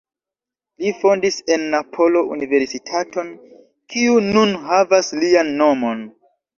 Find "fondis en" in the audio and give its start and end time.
1.01-1.67